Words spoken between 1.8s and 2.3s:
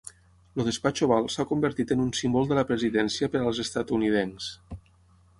en un